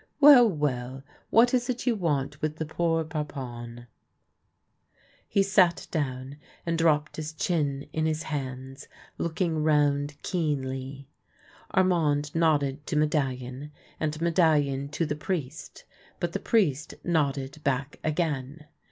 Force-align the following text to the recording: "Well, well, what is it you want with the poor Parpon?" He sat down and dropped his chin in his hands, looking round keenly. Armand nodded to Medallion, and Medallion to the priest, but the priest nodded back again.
"Well, 0.19 0.49
well, 0.49 1.03
what 1.29 1.53
is 1.53 1.69
it 1.69 1.85
you 1.85 1.93
want 1.95 2.41
with 2.41 2.55
the 2.55 2.65
poor 2.65 3.03
Parpon?" 3.03 3.85
He 5.27 5.43
sat 5.43 5.85
down 5.91 6.37
and 6.65 6.75
dropped 6.75 7.17
his 7.17 7.31
chin 7.31 7.87
in 7.93 8.07
his 8.07 8.23
hands, 8.23 8.87
looking 9.19 9.61
round 9.61 10.19
keenly. 10.23 11.07
Armand 11.69 12.33
nodded 12.33 12.87
to 12.87 12.95
Medallion, 12.95 13.71
and 13.99 14.19
Medallion 14.19 14.89
to 14.89 15.05
the 15.05 15.15
priest, 15.15 15.83
but 16.19 16.33
the 16.33 16.39
priest 16.39 16.95
nodded 17.03 17.59
back 17.63 17.99
again. 18.03 18.65